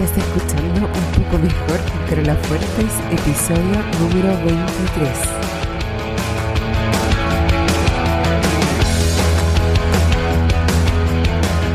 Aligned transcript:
Estás 0.00 0.24
escuchando 0.24 0.86
Un 0.86 1.24
poco 1.24 1.38
mejor 1.38 1.80
con 1.90 2.06
Carola 2.08 2.36
Fuertes, 2.42 2.94
episodio 3.10 3.82
número 3.98 4.28
23. 4.44 5.08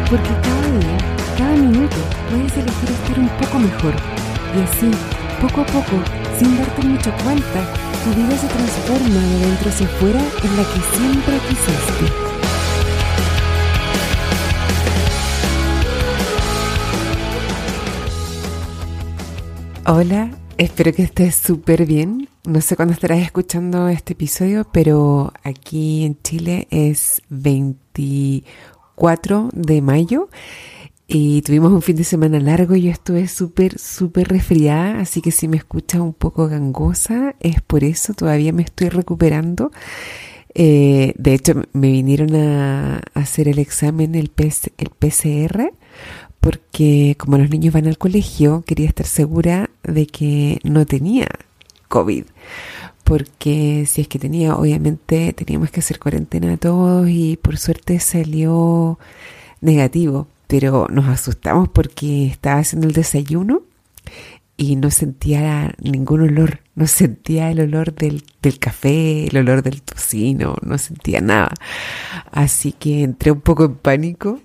Porque 0.09 0.29
cada 0.41 0.67
día, 0.79 0.97
cada 1.37 1.55
minuto, 1.57 1.97
puedes 2.29 2.53
elegir 2.53 2.91
estar 2.91 3.19
un 3.19 3.27
poco 3.27 3.59
mejor. 3.59 3.93
Y 4.55 4.61
así, 4.61 4.91
poco 5.41 5.61
a 5.61 5.65
poco, 5.65 6.01
sin 6.39 6.57
darte 6.57 6.81
mucha 6.87 7.11
cuenta, 7.25 7.59
tu 8.05 8.09
vida 8.15 8.37
se 8.37 8.47
transforma 8.47 9.19
de 9.19 9.39
dentro 9.47 9.69
hacia 9.69 9.85
afuera 9.85 10.19
en 10.19 10.55
la 10.55 10.63
que 10.63 10.79
siempre 10.95 11.37
quisiste. 11.49 12.32
Hola, 19.85 20.31
espero 20.57 20.93
que 20.93 21.03
estés 21.03 21.35
súper 21.35 21.85
bien. 21.85 22.29
No 22.45 22.61
sé 22.61 22.77
cuándo 22.77 22.93
estarás 22.93 23.19
escuchando 23.19 23.89
este 23.89 24.13
episodio, 24.13 24.65
pero 24.71 25.33
aquí 25.43 26.05
en 26.05 26.17
Chile 26.21 26.69
es 26.71 27.21
24 27.27 29.49
de 29.51 29.81
mayo 29.81 30.29
y 31.05 31.41
tuvimos 31.41 31.73
un 31.73 31.81
fin 31.81 31.97
de 31.97 32.05
semana 32.05 32.39
largo 32.39 32.77
yo 32.77 32.91
estuve 32.91 33.27
súper, 33.27 33.77
súper 33.77 34.29
resfriada, 34.29 35.01
así 35.01 35.21
que 35.21 35.31
si 35.31 35.49
me 35.49 35.57
escuchas 35.57 35.99
un 35.99 36.13
poco 36.13 36.47
gangosa 36.47 37.35
es 37.41 37.61
por 37.61 37.83
eso, 37.83 38.13
todavía 38.13 38.53
me 38.53 38.63
estoy 38.63 38.87
recuperando. 38.87 39.73
Eh, 40.55 41.13
de 41.17 41.33
hecho, 41.33 41.61
me 41.73 41.91
vinieron 41.91 42.33
a 42.35 43.01
hacer 43.15 43.49
el 43.49 43.59
examen, 43.59 44.15
el 44.15 44.29
PCR, 44.29 45.73
porque 46.43 47.15
como 47.17 47.37
los 47.37 47.49
niños 47.49 47.73
van 47.73 47.87
al 47.87 47.97
colegio, 47.97 48.65
quería 48.67 48.89
estar 48.89 49.05
segura 49.05 49.69
de 49.81 50.07
que 50.07 50.59
no 50.65 50.85
tenía 50.85 51.29
COVID. 51.87 52.25
Porque 53.05 53.85
si 53.87 54.01
es 54.01 54.09
que 54.09 54.19
tenía, 54.19 54.53
obviamente 54.53 55.31
teníamos 55.31 55.71
que 55.71 55.79
hacer 55.79 55.99
cuarentena 55.99 56.51
a 56.51 56.57
todos 56.57 57.07
y 57.07 57.37
por 57.37 57.57
suerte 57.57 57.97
salió 58.01 58.99
negativo. 59.61 60.27
Pero 60.47 60.87
nos 60.89 61.07
asustamos 61.07 61.69
porque 61.69 62.27
estaba 62.27 62.59
haciendo 62.59 62.87
el 62.87 62.93
desayuno 62.93 63.61
y 64.57 64.75
no 64.75 64.91
sentía 64.91 65.73
ningún 65.81 66.21
olor, 66.21 66.59
no 66.75 66.87
sentía 66.87 67.51
el 67.51 67.61
olor 67.61 67.93
del, 67.93 68.23
del, 68.41 68.59
café, 68.59 69.27
el 69.27 69.37
olor 69.37 69.63
del 69.63 69.81
tocino, 69.81 70.57
no 70.61 70.77
sentía 70.77 71.21
nada. 71.21 71.53
Así 72.31 72.73
que 72.73 73.03
entré 73.03 73.31
un 73.31 73.41
poco 73.41 73.65
en 73.65 73.75
pánico, 73.75 74.41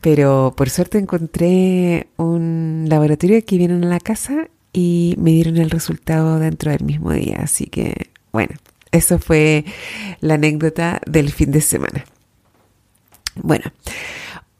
pero 0.00 0.54
por 0.56 0.70
suerte 0.70 0.98
encontré 0.98 2.08
un 2.16 2.86
laboratorio 2.88 3.44
que 3.44 3.58
vienen 3.58 3.84
a 3.84 3.88
la 3.88 4.00
casa 4.00 4.48
y 4.72 5.14
me 5.18 5.32
dieron 5.32 5.56
el 5.56 5.70
resultado 5.70 6.38
dentro 6.38 6.70
del 6.70 6.84
mismo 6.84 7.12
día. 7.12 7.38
Así 7.42 7.66
que, 7.66 8.10
bueno, 8.32 8.54
eso 8.92 9.18
fue 9.18 9.64
la 10.20 10.34
anécdota 10.34 11.00
del 11.06 11.30
fin 11.30 11.50
de 11.50 11.60
semana. 11.60 12.04
Bueno, 13.36 13.64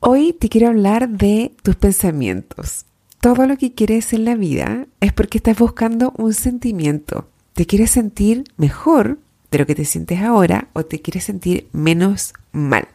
hoy 0.00 0.32
te 0.32 0.48
quiero 0.48 0.68
hablar 0.68 1.08
de 1.08 1.52
tus 1.62 1.76
pensamientos. 1.76 2.84
Todo 3.20 3.46
lo 3.46 3.56
que 3.56 3.72
quieres 3.72 4.12
en 4.12 4.24
la 4.24 4.34
vida 4.34 4.86
es 5.00 5.12
porque 5.12 5.38
estás 5.38 5.58
buscando 5.58 6.12
un 6.16 6.32
sentimiento. 6.34 7.28
Te 7.54 7.66
quieres 7.66 7.90
sentir 7.90 8.44
mejor 8.56 9.18
de 9.50 9.58
lo 9.58 9.66
que 9.66 9.74
te 9.74 9.84
sientes 9.84 10.20
ahora 10.20 10.68
o 10.72 10.84
te 10.84 11.00
quieres 11.00 11.24
sentir 11.24 11.68
menos 11.72 12.34
mal 12.52 12.88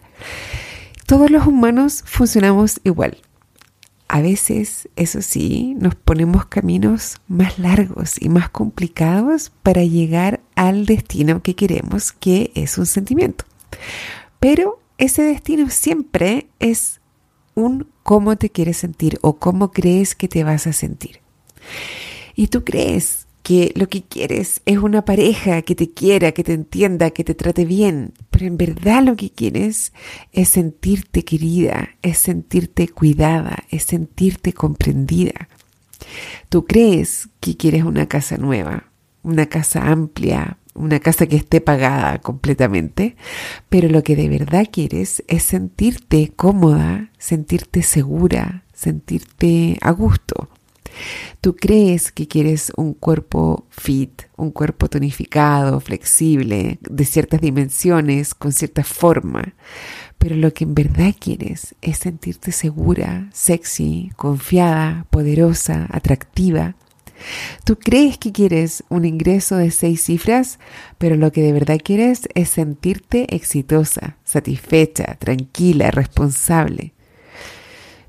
todos 1.12 1.30
los 1.30 1.45
humanos 1.45 2.06
funcionamos 2.08 2.80
igual. 2.86 3.17
A 4.08 4.22
veces, 4.22 4.88
eso 4.95 5.22
sí, 5.22 5.76
nos 5.78 5.94
ponemos 5.94 6.45
caminos 6.45 7.20
más 7.28 7.59
largos 7.59 8.16
y 8.17 8.30
más 8.30 8.50
complicados 8.50 9.52
para 9.62 9.84
llegar 9.84 10.39
al 10.55 10.86
destino 10.86 11.44
que 11.44 11.54
queremos, 11.54 12.14
que 12.14 12.54
es 12.55 12.77
un 12.77 12.86
sentimiento. 12.86 13.44
Pero 14.39 14.80
ese 14.98 15.23
destino 15.23 15.70
siempre 15.70 16.48
es 16.60 17.02
un 17.55 17.89
cómo 18.04 18.38
te 18.38 18.50
quieres 18.50 18.77
sentir 18.77 19.20
o 19.21 19.36
cómo 19.36 19.73
crees 19.73 20.16
que 20.16 20.30
te 20.30 20.45
vas 20.45 20.66
a 20.66 20.71
sentir. 20.71 21.20
Y 22.36 22.48
tú 22.48 22.64
crees 22.64 23.27
que 23.43 23.71
lo 23.75 23.89
que 23.89 24.03
quieres 24.03 24.61
es 24.65 24.77
una 24.77 25.03
pareja 25.03 25.61
que 25.61 25.75
te 25.75 25.91
quiera, 25.91 26.31
que 26.31 26.43
te 26.43 26.53
entienda, 26.53 27.09
que 27.11 27.23
te 27.23 27.35
trate 27.35 27.65
bien, 27.65 28.13
pero 28.29 28.45
en 28.45 28.57
verdad 28.57 29.03
lo 29.03 29.15
que 29.15 29.31
quieres 29.31 29.93
es 30.31 30.49
sentirte 30.49 31.23
querida, 31.23 31.89
es 32.02 32.17
sentirte 32.19 32.87
cuidada, 32.87 33.63
es 33.69 33.83
sentirte 33.83 34.53
comprendida. 34.53 35.49
Tú 36.49 36.65
crees 36.65 37.29
que 37.39 37.57
quieres 37.57 37.83
una 37.83 38.07
casa 38.07 38.37
nueva, 38.37 38.91
una 39.23 39.47
casa 39.47 39.87
amplia, 39.87 40.58
una 40.73 40.99
casa 40.99 41.25
que 41.27 41.35
esté 41.35 41.61
pagada 41.61 42.19
completamente, 42.19 43.15
pero 43.69 43.89
lo 43.89 44.03
que 44.03 44.15
de 44.15 44.29
verdad 44.29 44.67
quieres 44.71 45.23
es 45.27 45.43
sentirte 45.43 46.31
cómoda, 46.35 47.09
sentirte 47.17 47.83
segura, 47.83 48.63
sentirte 48.73 49.77
a 49.81 49.91
gusto. 49.91 50.49
Tú 51.41 51.55
crees 51.55 52.11
que 52.11 52.27
quieres 52.27 52.71
un 52.75 52.93
cuerpo 52.93 53.65
fit, 53.69 54.23
un 54.37 54.52
cuerpo 54.52 54.89
tonificado, 54.89 55.79
flexible, 55.79 56.79
de 56.81 57.05
ciertas 57.05 57.41
dimensiones, 57.41 58.33
con 58.33 58.52
cierta 58.52 58.83
forma, 58.83 59.55
pero 60.17 60.35
lo 60.35 60.53
que 60.53 60.65
en 60.65 60.75
verdad 60.75 61.15
quieres 61.19 61.75
es 61.81 61.97
sentirte 61.97 62.52
segura, 62.52 63.29
sexy, 63.33 64.11
confiada, 64.15 65.07
poderosa, 65.09 65.87
atractiva. 65.91 66.75
Tú 67.63 67.77
crees 67.77 68.17
que 68.17 68.31
quieres 68.31 68.83
un 68.89 69.05
ingreso 69.05 69.55
de 69.55 69.71
seis 69.71 70.03
cifras, 70.03 70.59
pero 70.97 71.15
lo 71.15 71.31
que 71.31 71.41
de 71.41 71.53
verdad 71.53 71.79
quieres 71.83 72.27
es 72.33 72.49
sentirte 72.49 73.35
exitosa, 73.35 74.17
satisfecha, 74.23 75.15
tranquila, 75.19 75.91
responsable. 75.91 76.93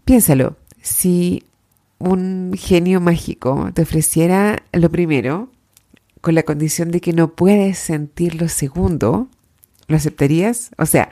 Piénsalo, 0.05 0.57
si 0.81 1.45
un 2.03 2.53
genio 2.57 3.01
mágico 3.01 3.71
te 3.75 3.83
ofreciera 3.83 4.63
lo 4.73 4.91
primero, 4.91 5.51
con 6.21 6.35
la 6.35 6.43
condición 6.43 6.91
de 6.91 7.01
que 7.01 7.13
no 7.13 7.35
puedes 7.35 7.79
sentir 7.79 8.41
lo 8.41 8.49
segundo, 8.49 9.29
¿lo 9.89 9.97
aceptarías? 9.97 10.71
O 10.79 10.87
sea, 10.87 11.11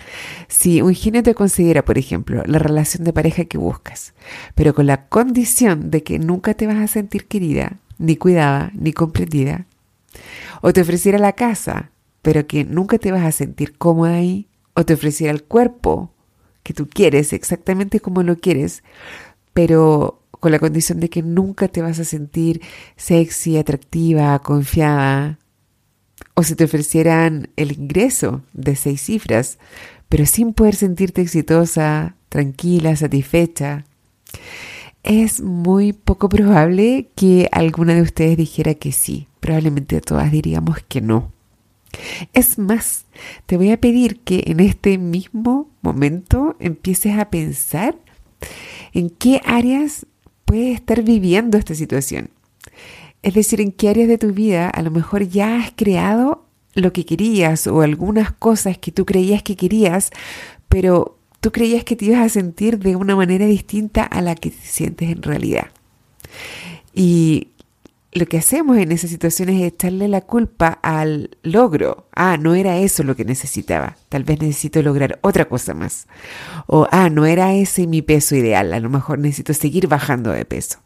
si 0.48 0.82
un 0.82 0.94
genio 0.94 1.22
te 1.22 1.34
consiguiera, 1.34 1.84
por 1.84 1.98
ejemplo, 1.98 2.42
la 2.46 2.58
relación 2.58 3.04
de 3.04 3.12
pareja 3.12 3.44
que 3.44 3.58
buscas, 3.58 4.14
pero 4.54 4.74
con 4.74 4.86
la 4.86 5.08
condición 5.08 5.90
de 5.90 6.02
que 6.02 6.18
nunca 6.18 6.54
te 6.54 6.66
vas 6.66 6.78
a 6.78 6.86
sentir 6.86 7.26
querida, 7.26 7.78
ni 7.98 8.16
cuidada, 8.16 8.70
ni 8.74 8.92
comprendida, 8.92 9.66
o 10.62 10.72
te 10.72 10.80
ofreciera 10.80 11.18
la 11.18 11.32
casa, 11.32 11.90
pero 12.22 12.46
que 12.46 12.64
nunca 12.64 12.98
te 12.98 13.12
vas 13.12 13.24
a 13.24 13.32
sentir 13.32 13.76
cómoda 13.76 14.14
ahí, 14.14 14.46
o 14.74 14.84
te 14.84 14.94
ofreciera 14.94 15.32
el 15.32 15.42
cuerpo 15.42 16.12
que 16.62 16.74
tú 16.74 16.88
quieres 16.88 17.32
exactamente 17.32 18.00
como 18.00 18.22
lo 18.22 18.36
quieres, 18.36 18.82
pero 19.52 20.19
con 20.40 20.52
la 20.52 20.58
condición 20.58 20.98
de 21.00 21.10
que 21.10 21.22
nunca 21.22 21.68
te 21.68 21.82
vas 21.82 21.98
a 21.98 22.04
sentir 22.04 22.62
sexy, 22.96 23.58
atractiva, 23.58 24.38
confiada. 24.40 25.38
O 26.34 26.42
si 26.42 26.54
te 26.54 26.64
ofrecieran 26.64 27.50
el 27.56 27.72
ingreso 27.72 28.42
de 28.52 28.74
seis 28.74 29.02
cifras, 29.02 29.58
pero 30.08 30.26
sin 30.26 30.54
poder 30.54 30.74
sentirte 30.74 31.20
exitosa, 31.20 32.16
tranquila, 32.28 32.96
satisfecha. 32.96 33.84
Es 35.02 35.40
muy 35.40 35.92
poco 35.92 36.28
probable 36.28 37.08
que 37.14 37.48
alguna 37.52 37.94
de 37.94 38.02
ustedes 38.02 38.36
dijera 38.36 38.74
que 38.74 38.92
sí. 38.92 39.28
Probablemente 39.40 40.00
todas 40.00 40.30
diríamos 40.30 40.78
que 40.88 41.00
no. 41.00 41.32
Es 42.32 42.58
más, 42.58 43.06
te 43.46 43.56
voy 43.56 43.70
a 43.70 43.80
pedir 43.80 44.20
que 44.20 44.44
en 44.46 44.60
este 44.60 44.98
mismo 44.98 45.68
momento 45.82 46.56
empieces 46.60 47.18
a 47.18 47.30
pensar 47.30 47.96
en 48.92 49.10
qué 49.10 49.40
áreas 49.44 50.06
puedes 50.50 50.74
estar 50.74 51.04
viviendo 51.04 51.58
esta 51.58 51.76
situación. 51.76 52.30
Es 53.22 53.34
decir, 53.34 53.60
en 53.60 53.70
qué 53.70 53.88
áreas 53.88 54.08
de 54.08 54.18
tu 54.18 54.32
vida 54.32 54.68
a 54.68 54.82
lo 54.82 54.90
mejor 54.90 55.28
ya 55.28 55.58
has 55.58 55.70
creado 55.76 56.44
lo 56.74 56.92
que 56.92 57.06
querías 57.06 57.68
o 57.68 57.82
algunas 57.82 58.32
cosas 58.32 58.76
que 58.76 58.90
tú 58.90 59.06
creías 59.06 59.44
que 59.44 59.54
querías, 59.54 60.10
pero 60.68 61.16
tú 61.40 61.52
creías 61.52 61.84
que 61.84 61.94
te 61.94 62.06
ibas 62.06 62.18
a 62.18 62.28
sentir 62.28 62.80
de 62.80 62.96
una 62.96 63.14
manera 63.14 63.46
distinta 63.46 64.02
a 64.02 64.22
la 64.22 64.34
que 64.34 64.50
te 64.50 64.66
sientes 64.66 65.08
en 65.10 65.22
realidad. 65.22 65.68
Y 66.92 67.46
lo 68.12 68.26
que 68.26 68.38
hacemos 68.38 68.76
en 68.76 68.90
esas 68.90 69.10
situaciones 69.10 69.60
es 69.60 69.72
echarle 69.72 70.08
la 70.08 70.20
culpa 70.20 70.78
al 70.82 71.36
logro. 71.42 72.08
Ah, 72.14 72.36
no 72.38 72.54
era 72.54 72.78
eso 72.78 73.04
lo 73.04 73.14
que 73.14 73.24
necesitaba. 73.24 73.96
Tal 74.08 74.24
vez 74.24 74.40
necesito 74.40 74.82
lograr 74.82 75.20
otra 75.22 75.44
cosa 75.44 75.74
más. 75.74 76.08
O, 76.66 76.88
ah, 76.90 77.08
no 77.08 77.24
era 77.24 77.54
ese 77.54 77.86
mi 77.86 78.02
peso 78.02 78.34
ideal. 78.34 78.72
A 78.72 78.80
lo 78.80 78.90
mejor 78.90 79.20
necesito 79.20 79.54
seguir 79.54 79.86
bajando 79.86 80.32
de 80.32 80.44
peso. 80.44 80.80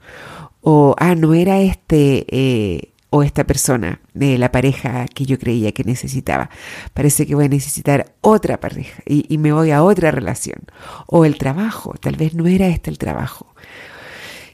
O, 0.61 0.94
ah, 0.99 1.15
no 1.15 1.32
era 1.32 1.61
este 1.61 2.26
eh, 2.29 2.91
o 3.09 3.23
esta 3.23 3.44
persona, 3.44 4.00
de 4.12 4.38
la 4.38 4.50
pareja 4.50 5.06
que 5.06 5.25
yo 5.25 5.38
creía 5.38 5.73
que 5.73 5.85
necesitaba. 5.85 6.50
Parece 6.93 7.26
que 7.26 7.35
voy 7.35 7.47
a 7.47 7.49
necesitar 7.49 8.12
otra 8.21 8.59
pareja 8.61 9.03
y 9.06 9.38
me 9.38 9.53
voy 9.53 9.71
a 9.71 9.82
otra 9.85 10.11
relación. 10.11 10.59
O 11.06 11.25
el 11.25 11.38
trabajo. 11.38 11.94
Tal 12.00 12.17
vez 12.17 12.35
no 12.35 12.47
era 12.49 12.67
este 12.67 12.91
el 12.91 12.99
trabajo. 12.99 13.55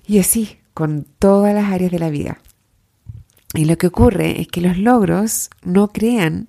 Y 0.07 0.19
así, 0.19 0.59
con 0.75 1.07
todas 1.19 1.55
las 1.55 1.73
áreas 1.73 1.91
de 1.91 1.99
la 1.99 2.11
vida. 2.11 2.39
Y 3.55 3.64
lo 3.64 3.76
que 3.79 3.88
ocurre 3.88 4.41
es 4.41 4.49
que 4.49 4.61
los 4.61 4.79
logros 4.79 5.50
no 5.62 5.88
crean 5.88 6.49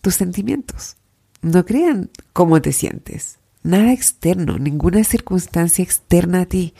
tus 0.00 0.16
sentimientos, 0.16 0.96
no 1.40 1.64
crean 1.64 2.10
cómo 2.32 2.60
te 2.60 2.72
sientes. 2.72 3.38
Nada 3.62 3.92
externo, 3.92 4.58
ninguna 4.58 5.04
circunstancia 5.04 5.82
externa 5.82 6.42
a 6.42 6.46
ti, 6.46 6.74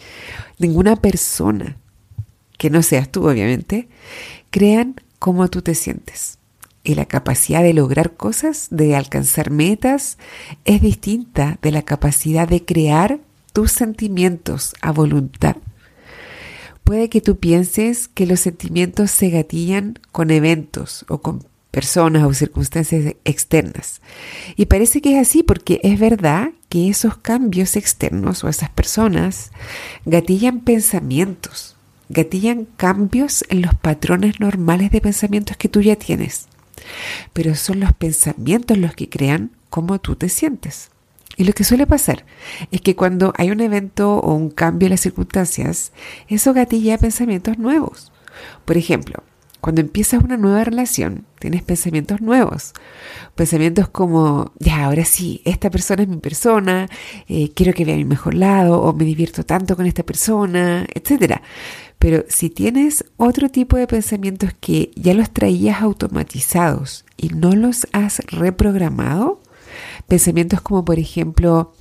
ninguna 0.58 0.96
persona, 0.96 1.76
que 2.58 2.70
no 2.70 2.82
seas 2.82 3.10
tú 3.10 3.28
obviamente, 3.28 3.88
crean 4.50 4.96
cómo 5.18 5.48
tú 5.48 5.62
te 5.62 5.74
sientes. 5.74 6.38
Y 6.84 6.96
la 6.96 7.06
capacidad 7.06 7.62
de 7.62 7.72
lograr 7.72 8.14
cosas, 8.14 8.66
de 8.70 8.96
alcanzar 8.96 9.50
metas, 9.50 10.18
es 10.64 10.82
distinta 10.82 11.58
de 11.62 11.70
la 11.70 11.82
capacidad 11.82 12.48
de 12.48 12.64
crear 12.64 13.20
tus 13.52 13.70
sentimientos 13.70 14.74
a 14.80 14.90
voluntad. 14.90 15.56
Puede 16.84 17.08
que 17.08 17.20
tú 17.20 17.38
pienses 17.38 18.08
que 18.08 18.26
los 18.26 18.40
sentimientos 18.40 19.10
se 19.10 19.30
gatillan 19.30 19.98
con 20.10 20.30
eventos 20.30 21.04
o 21.08 21.18
con 21.18 21.46
personas 21.72 22.22
o 22.24 22.34
circunstancias 22.34 23.16
externas. 23.24 24.00
Y 24.56 24.66
parece 24.66 25.00
que 25.00 25.14
es 25.14 25.28
así 25.28 25.42
porque 25.42 25.80
es 25.82 25.98
verdad 25.98 26.50
que 26.68 26.88
esos 26.88 27.16
cambios 27.16 27.74
externos 27.76 28.44
o 28.44 28.48
esas 28.48 28.70
personas 28.70 29.50
gatillan 30.04 30.60
pensamientos, 30.60 31.74
gatillan 32.08 32.66
cambios 32.76 33.44
en 33.48 33.62
los 33.62 33.74
patrones 33.74 34.38
normales 34.38 34.92
de 34.92 35.00
pensamientos 35.00 35.56
que 35.56 35.68
tú 35.68 35.80
ya 35.80 35.96
tienes. 35.96 36.46
Pero 37.32 37.54
son 37.54 37.80
los 37.80 37.92
pensamientos 37.94 38.76
los 38.76 38.94
que 38.94 39.08
crean 39.08 39.50
cómo 39.70 39.98
tú 39.98 40.14
te 40.14 40.28
sientes. 40.28 40.91
Y 41.36 41.44
lo 41.44 41.52
que 41.52 41.64
suele 41.64 41.86
pasar 41.86 42.24
es 42.70 42.80
que 42.80 42.94
cuando 42.94 43.32
hay 43.36 43.50
un 43.50 43.60
evento 43.60 44.16
o 44.16 44.34
un 44.34 44.50
cambio 44.50 44.86
en 44.86 44.90
las 44.90 45.00
circunstancias, 45.00 45.92
eso 46.28 46.52
gatilla 46.52 46.98
pensamientos 46.98 47.58
nuevos. 47.58 48.12
Por 48.64 48.76
ejemplo, 48.76 49.22
cuando 49.62 49.80
empiezas 49.80 50.24
una 50.24 50.36
nueva 50.36 50.64
relación, 50.64 51.24
tienes 51.38 51.62
pensamientos 51.62 52.20
nuevos. 52.20 52.72
Pensamientos 53.36 53.88
como, 53.88 54.50
ya, 54.58 54.84
ahora 54.84 55.04
sí, 55.04 55.40
esta 55.44 55.70
persona 55.70 56.02
es 56.02 56.08
mi 56.08 56.16
persona, 56.16 56.88
eh, 57.28 57.52
quiero 57.54 57.72
que 57.72 57.84
vea 57.84 57.94
mi 57.94 58.04
mejor 58.04 58.34
lado, 58.34 58.82
o 58.82 58.92
me 58.92 59.04
divierto 59.04 59.44
tanto 59.44 59.76
con 59.76 59.86
esta 59.86 60.02
persona, 60.02 60.84
etc. 60.92 61.40
Pero 62.00 62.24
si 62.28 62.50
tienes 62.50 63.04
otro 63.16 63.50
tipo 63.50 63.76
de 63.76 63.86
pensamientos 63.86 64.50
que 64.60 64.90
ya 64.96 65.14
los 65.14 65.30
traías 65.30 65.80
automatizados 65.80 67.04
y 67.16 67.28
no 67.28 67.52
los 67.52 67.86
has 67.92 68.18
reprogramado, 68.32 69.41
pensamientos 70.08 70.60
como 70.60 70.84
por 70.84 70.98
ejemplo, 70.98 71.72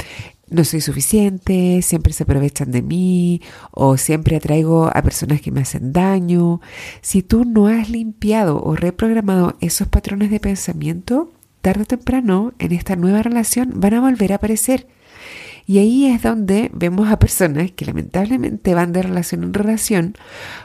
no 0.51 0.65
soy 0.65 0.81
suficiente, 0.81 1.81
siempre 1.81 2.13
se 2.13 2.23
aprovechan 2.23 2.71
de 2.71 2.81
mí 2.81 3.41
o 3.71 3.97
siempre 3.97 4.35
atraigo 4.35 4.89
a 4.93 5.01
personas 5.01 5.41
que 5.41 5.51
me 5.51 5.61
hacen 5.61 5.93
daño. 5.93 6.61
Si 7.01 7.23
tú 7.23 7.45
no 7.45 7.67
has 7.67 7.89
limpiado 7.89 8.61
o 8.61 8.75
reprogramado 8.75 9.55
esos 9.61 9.87
patrones 9.87 10.29
de 10.29 10.39
pensamiento, 10.39 11.31
tarde 11.61 11.83
o 11.83 11.85
temprano 11.85 12.53
en 12.59 12.73
esta 12.73 12.95
nueva 12.95 13.23
relación 13.23 13.73
van 13.75 13.93
a 13.93 14.01
volver 14.01 14.33
a 14.33 14.35
aparecer. 14.35 14.87
Y 15.65 15.77
ahí 15.77 16.07
es 16.07 16.21
donde 16.21 16.69
vemos 16.73 17.09
a 17.09 17.19
personas 17.19 17.71
que 17.71 17.85
lamentablemente 17.85 18.73
van 18.73 18.91
de 18.91 19.03
relación 19.03 19.43
en 19.43 19.53
relación 19.53 20.15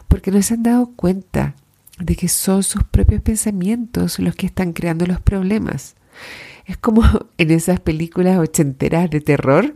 porque 0.09 0.32
no 0.32 0.43
se 0.43 0.55
han 0.55 0.64
dado 0.64 0.91
cuenta 0.97 1.55
de 2.00 2.17
que 2.17 2.29
son 2.29 2.62
sus 2.62 2.82
propios 2.85 3.23
pensamientos 3.23 4.19
los 4.19 4.35
que 4.35 4.47
están 4.47 4.73
creando 4.73 5.06
los 5.06 5.20
problemas. 5.20 5.94
Es 6.67 6.77
como 6.77 7.03
en 7.39 7.51
esas 7.51 7.81
películas 7.81 8.39
ochenteras 8.39 9.09
de 9.11 9.21
terror, 9.21 9.75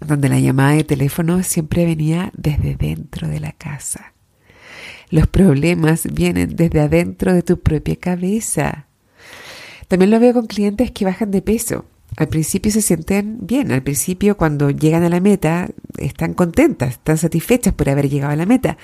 donde 0.00 0.28
la 0.28 0.38
llamada 0.38 0.72
de 0.72 0.84
teléfono 0.84 1.42
siempre 1.42 1.86
venía 1.86 2.30
desde 2.36 2.76
dentro 2.76 3.28
de 3.28 3.40
la 3.40 3.52
casa. 3.52 4.12
Los 5.08 5.26
problemas 5.26 6.06
vienen 6.12 6.56
desde 6.56 6.80
adentro 6.80 7.32
de 7.32 7.42
tu 7.42 7.60
propia 7.60 7.96
cabeza. 7.96 8.86
También 9.88 10.10
lo 10.10 10.20
veo 10.20 10.34
con 10.34 10.46
clientes 10.46 10.90
que 10.90 11.04
bajan 11.04 11.30
de 11.30 11.42
peso. 11.42 11.86
Al 12.16 12.28
principio 12.28 12.72
se 12.72 12.82
sienten 12.82 13.38
bien, 13.42 13.70
al 13.72 13.82
principio 13.82 14.36
cuando 14.36 14.70
llegan 14.70 15.02
a 15.02 15.08
la 15.08 15.20
meta 15.20 15.68
están 15.98 16.34
contentas, 16.34 16.90
están 16.90 17.18
satisfechas 17.18 17.74
por 17.74 17.88
haber 17.88 18.08
llegado 18.08 18.32
a 18.32 18.36
la 18.36 18.46
meta, 18.46 18.78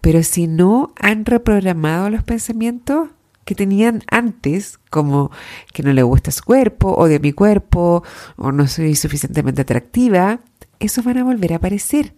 pero 0.00 0.22
si 0.22 0.46
no 0.46 0.92
han 0.96 1.26
reprogramado 1.26 2.08
los 2.08 2.22
pensamientos, 2.22 3.10
que 3.48 3.54
tenían 3.54 4.02
antes, 4.10 4.78
como 4.90 5.30
que 5.72 5.82
no 5.82 5.94
le 5.94 6.02
gusta 6.02 6.30
su 6.30 6.44
cuerpo, 6.44 6.94
o 6.94 7.08
de 7.08 7.18
mi 7.18 7.32
cuerpo, 7.32 8.04
o 8.36 8.52
no 8.52 8.68
soy 8.68 8.94
suficientemente 8.94 9.62
atractiva, 9.62 10.40
esos 10.80 11.02
van 11.02 11.16
a 11.16 11.24
volver 11.24 11.54
a 11.54 11.56
aparecer. 11.56 12.12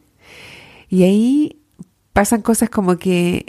Y 0.89 1.05
ahí 1.05 1.61
pasan 2.13 2.43
cosas 2.43 2.69
como 2.69 2.99
que 2.99 3.47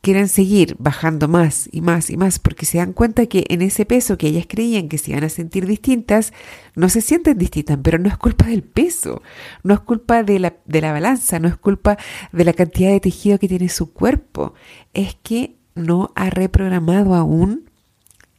quieren 0.00 0.26
seguir 0.28 0.74
bajando 0.78 1.28
más 1.28 1.68
y 1.70 1.82
más 1.82 2.08
y 2.08 2.16
más 2.16 2.38
porque 2.38 2.64
se 2.64 2.78
dan 2.78 2.94
cuenta 2.94 3.26
que 3.26 3.44
en 3.50 3.60
ese 3.60 3.84
peso 3.84 4.16
que 4.16 4.28
ellas 4.28 4.46
creían 4.48 4.88
que 4.88 4.96
se 4.96 5.10
iban 5.10 5.24
a 5.24 5.28
sentir 5.28 5.66
distintas, 5.66 6.32
no 6.74 6.88
se 6.88 7.02
sienten 7.02 7.36
distintas, 7.36 7.78
pero 7.82 7.98
no 7.98 8.08
es 8.08 8.16
culpa 8.16 8.46
del 8.46 8.62
peso, 8.62 9.20
no 9.64 9.74
es 9.74 9.80
culpa 9.80 10.22
de 10.22 10.38
la, 10.38 10.54
de 10.64 10.80
la 10.80 10.92
balanza, 10.92 11.38
no 11.40 11.48
es 11.48 11.58
culpa 11.58 11.98
de 12.32 12.44
la 12.46 12.54
cantidad 12.54 12.90
de 12.90 13.00
tejido 13.00 13.38
que 13.38 13.48
tiene 13.48 13.68
su 13.68 13.92
cuerpo, 13.92 14.54
es 14.94 15.14
que 15.22 15.61
no 15.74 16.10
ha 16.14 16.30
reprogramado 16.30 17.14
aún 17.14 17.70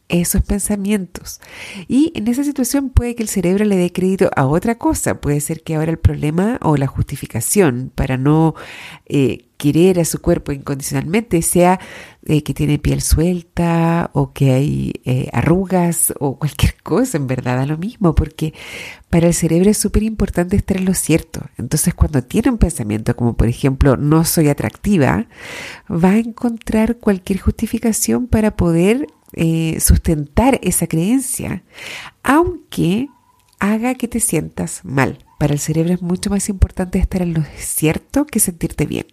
esos 0.10 0.42
pensamientos. 0.44 1.42
Y 1.88 2.12
en 2.16 2.28
esa 2.28 2.44
situación 2.44 2.90
puede 2.90 3.16
que 3.16 3.24
el 3.24 3.30
cerebro 3.30 3.66
le 3.66 3.78
dé 3.78 3.92
crédito 3.92 4.30
a 4.36 4.46
otra 4.46 4.78
cosa. 4.78 5.20
Puede 5.22 5.40
ser 5.40 5.64
que 5.64 5.76
ahora 5.76 5.92
el 5.92 6.00
problema 6.00 6.60
o 6.62 6.78
la 6.78 6.88
justificación 6.88 7.92
para 7.94 8.18
no 8.18 8.54
eh, 9.06 9.46
querer 9.58 10.02
a 10.02 10.06
su 10.06 10.20
cuerpo 10.20 10.52
incondicionalmente 10.52 11.42
sea 11.42 11.80
eh, 12.26 12.44
que 12.44 12.54
tiene 12.54 12.80
piel 12.80 13.02
suelta 13.02 14.10
o 14.14 14.34
que 14.34 14.52
hay 14.52 14.94
eh, 15.06 15.30
arrugas 15.32 16.14
o 16.20 16.38
cualquier 16.40 16.76
cosa, 16.84 17.18
en 17.18 17.28
verdad, 17.28 17.58
da 17.58 17.66
lo 17.66 17.78
mismo, 17.78 18.14
porque 18.14 18.54
para 19.10 19.28
el 19.28 19.34
cerebro 19.34 19.70
es 19.70 19.78
súper 19.78 20.04
importante 20.04 20.58
estar 20.58 20.76
en 20.76 20.86
lo 20.86 20.94
cierto. 20.94 21.42
Entonces, 21.58 21.94
cuando 21.94 22.22
tiene 22.22 22.52
un 22.52 22.58
pensamiento 22.58 23.16
como, 23.16 23.38
por 23.38 23.48
ejemplo, 23.48 23.96
no 23.96 24.26
soy 24.26 24.50
atractiva, 24.50 25.28
va 25.90 26.10
a 26.10 26.18
encontrar 26.18 26.98
cualquier 26.98 27.40
justificación 27.40 28.28
para 28.28 28.58
poder 28.58 29.08
eh, 29.34 29.80
sustentar 29.80 30.60
esa 30.64 30.88
creencia, 30.88 31.64
aunque 32.24 33.10
haga 33.60 33.96
que 33.96 34.08
te 34.08 34.20
sientas 34.20 34.82
mal. 34.84 35.20
Para 35.40 35.54
el 35.54 35.60
cerebro 35.60 35.94
es 35.94 36.02
mucho 36.02 36.30
más 36.30 36.50
importante 36.50 37.00
estar 37.00 37.22
en 37.22 37.34
lo 37.34 37.44
cierto 37.58 38.26
que 38.26 38.40
sentirte 38.40 38.86
bien. 38.86 39.06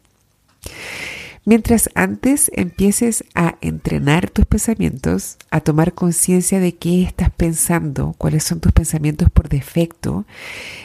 Mientras 1.45 1.89
antes 1.95 2.51
empieces 2.55 3.25
a 3.35 3.57
entrenar 3.63 4.29
tus 4.29 4.45
pensamientos, 4.45 5.39
a 5.51 5.61
tomar 5.61 5.95
conciencia 5.95 6.61
de 6.61 6.77
qué 6.77 7.03
estás 7.03 7.31
pensando, 7.31 8.15
cuáles 8.19 8.45
son 8.45 8.61
tus 8.61 8.73
pensamientos 8.73 9.31
por 9.31 9.49
defecto, 9.49 10.27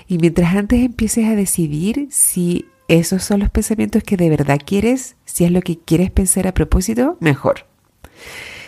y 0.08 0.18
mientras 0.18 0.56
antes 0.56 0.80
empieces 0.80 1.26
a 1.26 1.36
decidir 1.36 2.08
si 2.10 2.66
esos 2.88 3.24
son 3.24 3.42
los 3.42 3.50
pensamientos 3.50 4.04
que 4.04 4.16
de 4.16 4.30
verdad 4.30 4.60
quieres, 4.64 5.16
si 5.26 5.44
es 5.44 5.52
lo 5.52 5.62
que 5.62 5.78
quieres 5.78 6.10
pensar 6.12 6.48
a 6.48 6.54
propósito, 6.54 7.18
mejor. 7.20 7.66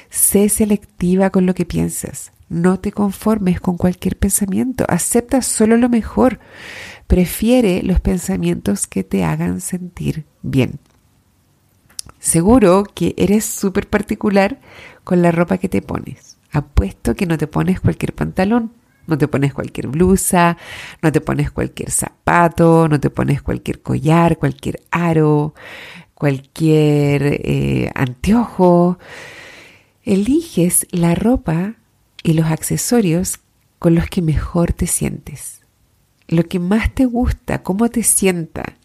Sé 0.10 0.50
selectiva 0.50 1.30
con 1.30 1.46
lo 1.46 1.54
que 1.54 1.66
piensas. 1.66 2.32
No 2.50 2.80
te 2.80 2.92
conformes 2.92 3.60
con 3.60 3.78
cualquier 3.78 4.18
pensamiento. 4.18 4.86
Acepta 4.88 5.42
solo 5.42 5.78
lo 5.78 5.90
mejor. 5.90 6.40
Prefiere 7.08 7.84
los 7.84 8.00
pensamientos 8.00 8.88
que 8.88 9.04
te 9.04 9.24
hagan 9.24 9.60
sentir 9.60 10.26
bien. 10.42 10.80
Seguro 12.20 12.84
que 12.84 13.14
eres 13.18 13.46
súper 13.46 13.90
particular 13.90 14.60
con 15.04 15.22
la 15.22 15.32
ropa 15.32 15.58
que 15.58 15.70
te 15.70 15.82
pones. 15.82 16.38
Apuesto 16.52 17.16
que 17.16 17.26
no 17.26 17.38
te 17.38 17.48
pones 17.48 17.80
cualquier 17.82 18.14
pantalón, 18.14 18.72
no 19.06 19.18
te 19.18 19.28
pones 19.28 19.54
cualquier 19.54 19.88
blusa, 19.88 20.58
no 21.02 21.12
te 21.12 21.22
pones 21.22 21.52
cualquier 21.52 21.92
zapato, 21.92 22.88
no 22.88 23.00
te 23.00 23.10
pones 23.10 23.42
cualquier 23.42 23.82
collar, 23.82 24.38
cualquier 24.38 24.82
aro, 24.92 25.54
cualquier 26.14 27.40
eh, 27.44 27.92
anteojo. 27.94 28.98
Eliges 30.08 30.88
la 30.92 31.16
ropa 31.16 31.76
y 32.24 32.32
los 32.32 32.46
accesorios 32.46 33.40
con 33.78 33.94
los 33.94 34.08
que 34.08 34.22
mejor 34.22 34.72
te 34.72 34.88
sientes. 34.88 35.60
Lo 36.30 36.46
que 36.46 36.60
más 36.60 36.96
te 36.96 37.04
gusta, 37.04 37.62
cómo 37.62 37.90
te 37.90 38.04
sienta. 38.04 38.78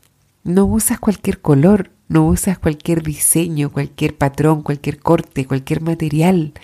No 0.42 0.64
usas 0.64 0.98
cualquier 0.98 1.40
color, 1.40 1.92
no 2.08 2.26
usas 2.26 2.58
cualquier 2.58 3.04
diseño, 3.04 3.70
cualquier 3.70 4.16
patrón, 4.16 4.62
cualquier 4.62 4.98
corte, 4.98 5.46
cualquier 5.46 5.80
material. 5.80 6.54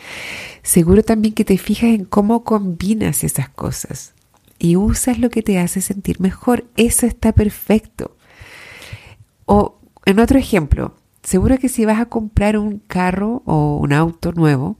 Seguro 0.64 1.04
también 1.04 1.34
que 1.34 1.44
te 1.44 1.56
fijas 1.56 1.90
en 1.90 2.04
cómo 2.04 2.42
combinas 2.42 3.22
esas 3.22 3.48
cosas 3.48 4.12
y 4.58 4.74
usas 4.74 5.20
lo 5.20 5.30
que 5.30 5.44
te 5.44 5.60
hace 5.60 5.80
sentir 5.80 6.18
mejor. 6.18 6.64
Eso 6.76 7.06
está 7.06 7.30
perfecto. 7.30 8.16
O 9.46 9.78
en 10.04 10.18
otro 10.18 10.36
ejemplo, 10.36 10.96
seguro 11.28 11.58
que 11.58 11.68
si 11.68 11.84
vas 11.84 12.00
a 12.00 12.06
comprar 12.06 12.56
un 12.56 12.78
carro 12.78 13.42
o 13.44 13.76
un 13.76 13.92
auto 13.92 14.32
nuevo, 14.32 14.78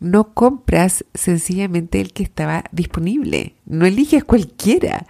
no 0.00 0.34
compras 0.34 1.04
sencillamente 1.14 2.00
el 2.00 2.12
que 2.12 2.22
estaba 2.22 2.64
disponible, 2.72 3.54
no 3.64 3.86
eliges 3.86 4.22
cualquiera, 4.22 5.06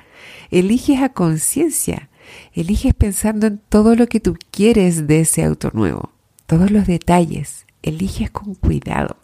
eliges 0.50 1.02
a 1.02 1.08
conciencia. 1.10 2.08
Eliges 2.52 2.94
pensando 2.94 3.46
en 3.46 3.58
todo 3.70 3.96
lo 3.96 4.06
que 4.06 4.20
tú 4.20 4.36
quieres 4.50 5.06
de 5.06 5.20
ese 5.20 5.44
auto 5.44 5.70
nuevo, 5.72 6.12
todos 6.46 6.70
los 6.70 6.86
detalles, 6.86 7.64
eliges 7.82 8.30
con 8.30 8.54
cuidado. 8.54 9.16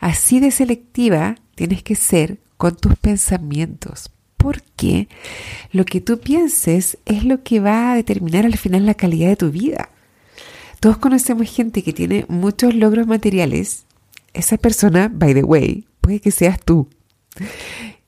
Así 0.00 0.40
de 0.40 0.50
selectiva 0.50 1.36
tienes 1.54 1.84
que 1.84 1.94
ser 1.94 2.38
con 2.56 2.76
tus 2.76 2.96
pensamientos, 2.96 4.10
porque 4.36 5.06
lo 5.70 5.84
que 5.84 6.00
tú 6.00 6.18
pienses 6.18 6.98
es 7.06 7.24
lo 7.24 7.44
que 7.44 7.60
va 7.60 7.92
a 7.92 7.94
determinar 7.94 8.46
al 8.46 8.56
final 8.56 8.84
la 8.84 8.94
calidad 8.94 9.28
de 9.28 9.36
tu 9.36 9.52
vida. 9.52 9.88
Todos 10.82 10.98
conocemos 10.98 11.48
gente 11.48 11.84
que 11.84 11.92
tiene 11.92 12.26
muchos 12.28 12.74
logros 12.74 13.06
materiales. 13.06 13.84
Esa 14.34 14.58
persona, 14.58 15.06
by 15.06 15.32
the 15.32 15.44
way, 15.44 15.86
puede 16.00 16.18
que 16.18 16.32
seas 16.32 16.58
tú. 16.60 16.88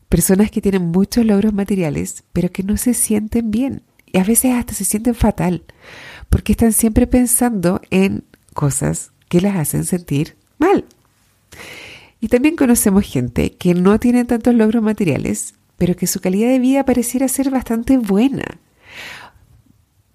Personas 0.09 0.51
que 0.51 0.61
tienen 0.61 0.91
muchos 0.91 1.25
logros 1.25 1.55
materiales, 1.55 2.25
pero 2.33 2.51
que 2.51 2.65
no 2.65 2.77
se 2.77 2.93
sienten 2.95 3.53
bien. 3.53 3.83
Y 4.07 4.19
a 4.19 4.25
veces 4.25 4.55
hasta 4.55 4.75
se 4.75 4.85
sienten 4.85 5.15
fatal, 5.15 5.63
porque 6.29 6.51
están 6.51 6.73
siempre 6.73 7.07
pensando 7.07 7.81
en 7.91 8.25
cosas 8.55 9.13
que 9.29 9.41
las 9.41 9.55
hacen 9.55 9.85
sentir 9.85 10.35
mal. 10.59 10.85
Y 12.21 12.27
también 12.27 12.57
conocemos 12.57 13.05
gente 13.05 13.53
que 13.53 13.75
no 13.75 14.01
tiene 14.01 14.25
tantos 14.25 14.53
logros 14.53 14.83
materiales, 14.83 15.55
pero 15.77 15.95
que 15.95 16.09
su 16.09 16.19
calidad 16.19 16.49
de 16.49 16.59
vida 16.59 16.85
pareciera 16.85 17.29
ser 17.29 17.53
bastante 17.53 17.99
buena. 17.99 18.59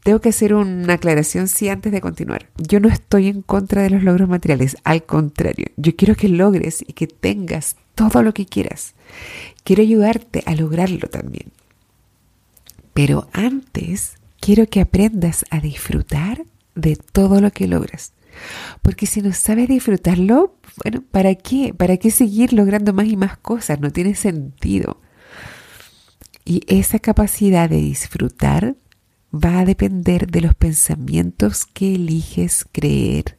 Tengo 0.10 0.22
que 0.22 0.30
hacer 0.30 0.56
una 0.56 0.96
aclaración 0.96 1.48
sí 1.48 1.70
antes 1.70 1.92
de 1.92 2.02
continuar. 2.02 2.50
Yo 2.58 2.80
no 2.80 2.90
estoy 2.90 3.28
en 3.28 3.44
contra 3.44 3.84
de 3.84 3.92
los 3.92 4.02
logros 4.02 4.28
materiales, 4.28 4.76
al 4.84 5.04
contrario, 5.04 5.68
yo 5.78 5.96
quiero 5.96 6.16
que 6.16 6.28
logres 6.28 6.82
y 6.82 6.94
que 6.94 7.06
tengas 7.06 7.76
todo 7.94 8.24
lo 8.24 8.34
que 8.34 8.48
quieras. 8.48 8.96
Quiero 9.64 9.84
ayudarte 9.84 10.42
a 10.48 10.56
lograrlo 10.56 11.10
también. 11.10 11.52
Pero 12.96 13.28
antes 13.34 14.16
quiero 14.40 14.66
que 14.66 14.82
aprendas 14.82 15.46
a 15.52 15.60
disfrutar 15.60 16.44
de 16.74 16.96
todo 16.96 17.40
lo 17.40 17.52
que 17.52 17.68
logras. 17.68 18.14
Porque 18.82 19.06
si 19.06 19.22
no 19.22 19.32
sabes 19.32 19.68
disfrutarlo, 19.68 20.56
bueno, 20.84 21.04
¿para 21.12 21.36
qué? 21.36 21.72
¿Para 21.72 21.98
qué 21.98 22.10
seguir 22.10 22.52
logrando 22.52 22.94
más 22.94 23.06
y 23.06 23.16
más 23.16 23.38
cosas? 23.38 23.80
No 23.80 23.92
tiene 23.92 24.16
sentido. 24.16 25.00
Y 26.46 26.64
esa 26.66 26.98
capacidad 26.98 27.70
de 27.70 27.78
disfrutar 27.78 28.76
va 29.34 29.60
a 29.60 29.66
depender 29.66 30.28
de 30.28 30.42
los 30.42 30.56
pensamientos 30.56 31.66
que 31.66 31.96
eliges 31.96 32.66
creer. 32.72 33.38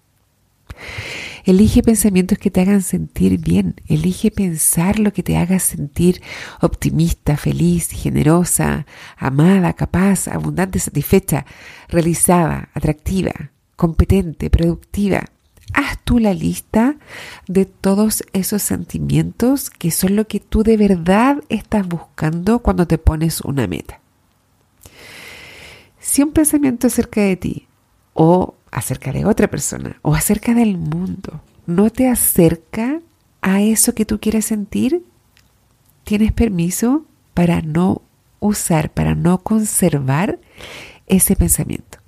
Elige 1.44 1.82
pensamientos 1.82 2.38
que 2.38 2.50
te 2.50 2.60
hagan 2.60 2.82
sentir 2.82 3.38
bien. 3.38 3.74
Elige 3.86 4.30
pensar 4.30 4.98
lo 4.98 5.12
que 5.12 5.22
te 5.22 5.36
haga 5.36 5.58
sentir 5.58 6.22
optimista, 6.60 7.36
feliz, 7.36 7.90
generosa, 7.90 8.86
amada, 9.16 9.72
capaz, 9.72 10.28
abundante, 10.28 10.78
satisfecha, 10.78 11.46
realizada, 11.88 12.68
atractiva 12.74 13.50
competente, 13.80 14.50
productiva. 14.50 15.24
Haz 15.72 15.98
tú 16.04 16.18
la 16.18 16.34
lista 16.34 16.96
de 17.48 17.64
todos 17.64 18.22
esos 18.34 18.60
sentimientos 18.60 19.70
que 19.70 19.90
son 19.90 20.16
lo 20.16 20.26
que 20.28 20.38
tú 20.38 20.62
de 20.62 20.76
verdad 20.76 21.38
estás 21.48 21.88
buscando 21.88 22.58
cuando 22.58 22.86
te 22.86 22.98
pones 22.98 23.40
una 23.40 23.66
meta. 23.66 24.00
Si 26.00 26.22
un 26.22 26.32
pensamiento 26.32 26.86
acerca 26.86 27.20
de 27.20 27.36
ti 27.36 27.68
o 28.14 28.54
acerca 28.70 29.12
de 29.12 29.24
otra 29.24 29.48
persona 29.48 29.98
o 30.02 30.14
acerca 30.14 30.54
del 30.54 30.78
mundo 30.78 31.40
no 31.66 31.90
te 31.90 32.08
acerca 32.08 33.00
a 33.42 33.62
eso 33.62 33.94
que 33.94 34.04
tú 34.04 34.18
quieres 34.18 34.46
sentir, 34.46 35.04
tienes 36.04 36.32
permiso 36.32 37.04
para 37.34 37.62
no 37.62 38.02
usar, 38.40 38.92
para 38.92 39.14
no 39.14 39.38
conservar 39.38 40.40
ese 41.06 41.36
pensamiento 41.36 42.00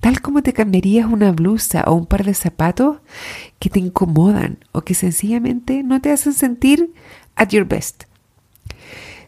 tal 0.00 0.20
como 0.20 0.42
te 0.42 0.52
cambiarías 0.52 1.06
una 1.06 1.32
blusa 1.32 1.84
o 1.86 1.94
un 1.94 2.06
par 2.06 2.24
de 2.24 2.34
zapatos 2.34 2.98
que 3.58 3.70
te 3.70 3.80
incomodan 3.80 4.58
o 4.72 4.82
que 4.82 4.94
sencillamente 4.94 5.82
no 5.82 6.00
te 6.00 6.10
hacen 6.10 6.32
sentir 6.32 6.92
at 7.36 7.48
your 7.48 7.66
best. 7.66 8.04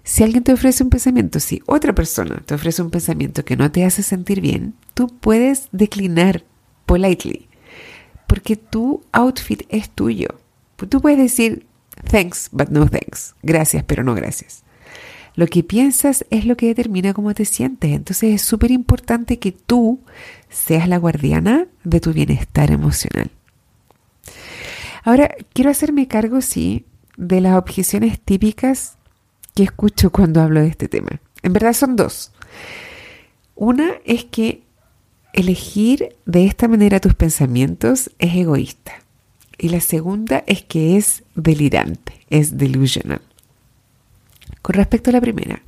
Si 0.02 0.22
alguien 0.22 0.42
te 0.42 0.52
ofrece 0.52 0.82
un 0.82 0.90
pensamiento, 0.90 1.40
si 1.40 1.62
otra 1.66 1.94
persona 1.94 2.42
te 2.44 2.54
ofrece 2.54 2.82
un 2.82 2.90
pensamiento 2.90 3.44
que 3.44 3.56
no 3.56 3.70
te 3.70 3.84
hace 3.84 4.02
sentir 4.02 4.40
bien, 4.40 4.74
tú 4.94 5.08
puedes 5.08 5.68
declinar 5.72 6.44
politely, 6.86 7.48
porque 8.26 8.56
tu 8.56 9.02
outfit 9.12 9.62
es 9.68 9.90
tuyo. 9.90 10.28
Tú 10.76 11.00
puedes 11.00 11.18
decir 11.18 11.66
thanks, 12.10 12.48
but 12.52 12.68
no 12.68 12.88
thanks. 12.88 13.34
Gracias, 13.42 13.84
pero 13.84 14.02
no 14.02 14.14
gracias. 14.14 14.64
Lo 15.34 15.46
que 15.46 15.62
piensas 15.62 16.24
es 16.30 16.44
lo 16.44 16.56
que 16.56 16.66
determina 16.66 17.14
cómo 17.14 17.34
te 17.34 17.44
sientes. 17.44 17.92
Entonces 17.92 18.34
es 18.34 18.42
súper 18.42 18.70
importante 18.70 19.38
que 19.38 19.52
tú 19.52 20.00
seas 20.48 20.88
la 20.88 20.98
guardiana 20.98 21.66
de 21.84 22.00
tu 22.00 22.12
bienestar 22.12 22.70
emocional. 22.70 23.30
Ahora, 25.04 25.30
quiero 25.52 25.70
hacerme 25.70 26.08
cargo, 26.08 26.40
sí, 26.40 26.84
de 27.16 27.40
las 27.40 27.56
objeciones 27.56 28.20
típicas 28.20 28.98
que 29.54 29.64
escucho 29.64 30.10
cuando 30.10 30.40
hablo 30.40 30.60
de 30.60 30.68
este 30.68 30.88
tema. 30.88 31.20
En 31.42 31.52
verdad 31.52 31.72
son 31.72 31.96
dos. 31.96 32.32
Una 33.54 33.92
es 34.04 34.24
que 34.24 34.62
elegir 35.32 36.16
de 36.26 36.46
esta 36.46 36.68
manera 36.68 37.00
tus 37.00 37.14
pensamientos 37.14 38.10
es 38.18 38.34
egoísta. 38.34 38.92
Y 39.58 39.68
la 39.68 39.80
segunda 39.80 40.42
es 40.46 40.62
que 40.62 40.96
es 40.96 41.22
delirante, 41.34 42.24
es 42.30 42.56
delusional. 42.56 43.20
Con 44.62 44.74
respecto 44.74 45.10
a 45.10 45.12
la 45.12 45.20
primera, 45.20 45.62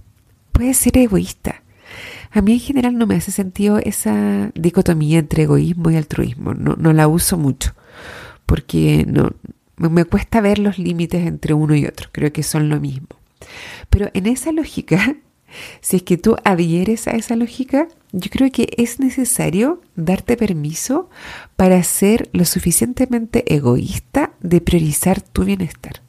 puede 0.53 0.73
ser 0.75 0.97
egoísta. 0.97 1.63
A 2.31 2.41
mí 2.41 2.55
en 2.55 2.61
general 2.61 2.97
no 2.97 3.07
me 3.07 3.17
hace 3.17 3.31
sentido 3.31 3.79
esa 3.79 4.51
dicotomía 4.55 5.19
entre 5.19 5.43
egoísmo 5.43 5.91
y 5.91 5.97
altruismo. 5.97 6.55
No, 6.55 6.93
la 6.93 7.09
uso 7.09 7.37
mucho 7.37 7.75
porque 8.47 9.05
no, 9.07 9.33
me 9.77 10.05
cuesta 10.05 10.41
ver 10.41 10.59
los 10.59 10.79
límites 10.79 11.27
entre 11.27 11.55
uno 11.55 11.75
y 11.75 11.87
otro. 11.87 12.09
Creo 12.13 12.33
que 12.33 12.43
son 12.43 12.69
lo 12.69 12.81
mismo. 12.81 13.09
Pero 13.91 14.11
en 14.15 14.27
esa 14.27 14.53
lógica, 14.53 15.17
si 15.81 15.97
es 15.97 16.03
que 16.03 16.17
tú 16.17 16.37
adhieres 16.45 17.09
a 17.09 17.13
esa 17.13 17.37
lógica, 17.37 17.89
yo 18.13 18.31
creo 18.31 18.51
que 18.51 18.69
es 18.77 19.01
necesario 19.01 19.81
darte 19.97 20.37
permiso 20.37 21.09
para 21.57 21.83
ser 21.83 22.29
lo 22.33 22.45
suficientemente 22.45 23.55
egoísta 23.55 24.33
de 24.41 24.61
priorizar 24.61 25.21
tu 25.23 25.45
bienestar. 25.45 26.03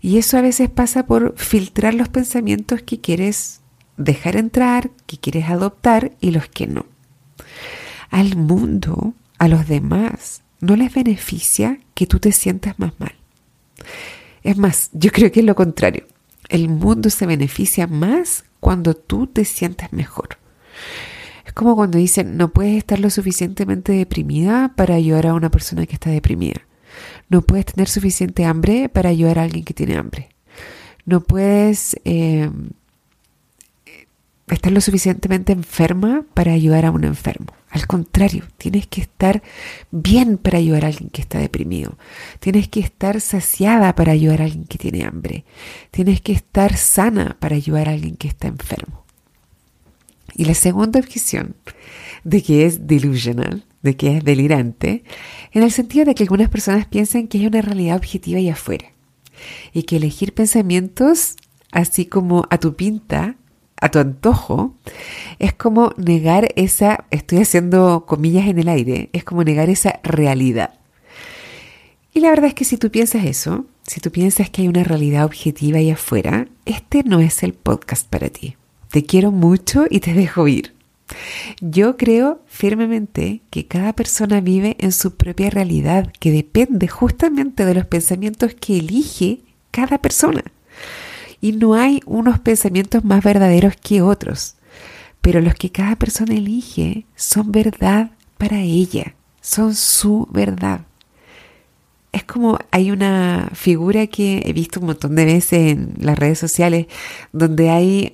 Y 0.00 0.16
eso 0.16 0.38
a 0.38 0.42
veces 0.42 0.70
pasa 0.70 1.06
por 1.06 1.34
filtrar 1.36 1.92
los 1.92 2.08
pensamientos 2.08 2.82
que 2.82 3.00
quieres 3.00 3.60
dejar 3.98 4.36
entrar, 4.36 4.90
que 5.06 5.18
quieres 5.18 5.50
adoptar 5.50 6.12
y 6.20 6.30
los 6.30 6.48
que 6.48 6.66
no. 6.66 6.86
Al 8.08 8.36
mundo, 8.36 9.14
a 9.38 9.46
los 9.46 9.68
demás, 9.68 10.42
no 10.60 10.74
les 10.74 10.92
beneficia 10.92 11.80
que 11.94 12.06
tú 12.06 12.18
te 12.18 12.32
sientas 12.32 12.78
más 12.78 12.98
mal. 12.98 13.14
Es 14.42 14.56
más, 14.56 14.88
yo 14.92 15.10
creo 15.12 15.30
que 15.30 15.40
es 15.40 15.46
lo 15.46 15.54
contrario. 15.54 16.06
El 16.50 16.68
mundo 16.68 17.10
se 17.10 17.26
beneficia 17.26 17.86
más 17.86 18.44
cuando 18.58 18.94
tú 18.94 19.28
te 19.28 19.44
sientes 19.44 19.92
mejor. 19.92 20.38
Es 21.46 21.52
como 21.52 21.76
cuando 21.76 21.96
dicen, 21.96 22.36
no 22.36 22.52
puedes 22.52 22.76
estar 22.76 22.98
lo 22.98 23.08
suficientemente 23.08 23.92
deprimida 23.92 24.72
para 24.76 24.96
ayudar 24.96 25.28
a 25.28 25.34
una 25.34 25.50
persona 25.50 25.86
que 25.86 25.94
está 25.94 26.10
deprimida. 26.10 26.60
No 27.28 27.42
puedes 27.42 27.66
tener 27.66 27.88
suficiente 27.88 28.44
hambre 28.44 28.88
para 28.88 29.10
ayudar 29.10 29.38
a 29.38 29.44
alguien 29.44 29.64
que 29.64 29.74
tiene 29.74 29.96
hambre. 29.96 30.30
No 31.06 31.20
puedes 31.20 31.96
eh, 32.04 32.50
estar 34.48 34.72
lo 34.72 34.80
suficientemente 34.80 35.52
enferma 35.52 36.24
para 36.34 36.52
ayudar 36.52 36.84
a 36.84 36.90
un 36.90 37.04
enfermo. 37.04 37.52
Al 37.70 37.86
contrario, 37.86 38.44
tienes 38.58 38.86
que 38.86 39.00
estar 39.00 39.42
bien 39.90 40.38
para 40.38 40.58
ayudar 40.58 40.84
a 40.84 40.88
alguien 40.88 41.10
que 41.10 41.22
está 41.22 41.38
deprimido. 41.38 41.96
Tienes 42.40 42.68
que 42.68 42.80
estar 42.80 43.20
saciada 43.20 43.94
para 43.94 44.12
ayudar 44.12 44.42
a 44.42 44.44
alguien 44.44 44.64
que 44.64 44.78
tiene 44.78 45.04
hambre. 45.04 45.44
Tienes 45.90 46.20
que 46.20 46.32
estar 46.32 46.76
sana 46.76 47.36
para 47.38 47.56
ayudar 47.56 47.88
a 47.88 47.92
alguien 47.92 48.16
que 48.16 48.28
está 48.28 48.48
enfermo. 48.48 49.04
Y 50.34 50.44
la 50.44 50.54
segunda 50.54 50.98
objeción 50.98 51.54
de 52.24 52.42
que 52.42 52.66
es 52.66 52.86
delusional 52.86 53.64
de 53.82 53.96
que 53.96 54.16
es 54.16 54.24
delirante, 54.24 55.04
en 55.52 55.62
el 55.62 55.70
sentido 55.70 56.04
de 56.04 56.14
que 56.14 56.22
algunas 56.22 56.48
personas 56.48 56.86
piensan 56.86 57.28
que 57.28 57.38
hay 57.38 57.46
una 57.46 57.62
realidad 57.62 57.96
objetiva 57.96 58.38
y 58.38 58.50
afuera, 58.50 58.92
y 59.72 59.84
que 59.84 59.96
elegir 59.96 60.34
pensamientos 60.34 61.36
así 61.72 62.06
como 62.06 62.46
a 62.50 62.58
tu 62.58 62.74
pinta, 62.74 63.36
a 63.80 63.90
tu 63.90 63.98
antojo, 63.98 64.74
es 65.38 65.52
como 65.54 65.92
negar 65.96 66.48
esa, 66.56 67.04
estoy 67.10 67.38
haciendo 67.38 68.04
comillas 68.06 68.46
en 68.46 68.58
el 68.58 68.68
aire, 68.68 69.10
es 69.12 69.24
como 69.24 69.44
negar 69.44 69.70
esa 69.70 70.00
realidad. 70.02 70.74
Y 72.12 72.20
la 72.20 72.30
verdad 72.30 72.46
es 72.46 72.54
que 72.54 72.64
si 72.64 72.76
tú 72.76 72.90
piensas 72.90 73.24
eso, 73.24 73.66
si 73.82 74.00
tú 74.00 74.10
piensas 74.10 74.50
que 74.50 74.62
hay 74.62 74.68
una 74.68 74.84
realidad 74.84 75.24
objetiva 75.24 75.80
y 75.80 75.90
afuera, 75.90 76.48
este 76.64 77.02
no 77.04 77.20
es 77.20 77.42
el 77.42 77.54
podcast 77.54 78.06
para 78.06 78.28
ti. 78.28 78.56
Te 78.90 79.04
quiero 79.04 79.30
mucho 79.30 79.84
y 79.88 80.00
te 80.00 80.14
dejo 80.14 80.48
ir. 80.48 80.74
Yo 81.60 81.96
creo 81.96 82.40
firmemente 82.46 83.40
que 83.50 83.66
cada 83.66 83.92
persona 83.92 84.40
vive 84.40 84.76
en 84.78 84.92
su 84.92 85.16
propia 85.16 85.50
realidad, 85.50 86.12
que 86.20 86.30
depende 86.30 86.88
justamente 86.88 87.64
de 87.64 87.74
los 87.74 87.86
pensamientos 87.86 88.54
que 88.54 88.78
elige 88.78 89.40
cada 89.70 89.98
persona. 89.98 90.42
Y 91.40 91.52
no 91.52 91.74
hay 91.74 92.00
unos 92.06 92.38
pensamientos 92.40 93.04
más 93.04 93.22
verdaderos 93.24 93.74
que 93.76 94.02
otros. 94.02 94.56
pero 95.20 95.40
los 95.40 95.54
que 95.54 95.70
cada 95.70 95.96
persona 95.96 96.34
elige 96.34 97.04
son 97.14 97.52
verdad 97.52 98.12
para 98.38 98.60
ella, 98.62 99.14
son 99.40 99.74
su 99.74 100.26
verdad. 100.30 100.82
Es 102.12 102.24
como 102.24 102.58
hay 102.70 102.90
una 102.90 103.50
figura 103.52 104.06
que 104.06 104.42
he 104.46 104.52
visto 104.52 104.80
un 104.80 104.86
montón 104.86 105.14
de 105.14 105.24
veces 105.26 105.72
en 105.72 105.94
las 105.98 106.18
redes 106.18 106.38
sociales 106.38 106.86
donde 107.32 107.70
hay 107.70 108.12